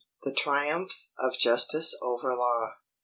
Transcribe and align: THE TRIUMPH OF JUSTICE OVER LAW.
THE 0.23 0.33
TRIUMPH 0.33 0.95
OF 1.19 1.37
JUSTICE 1.37 1.95
OVER 2.01 2.33
LAW. 2.33 2.71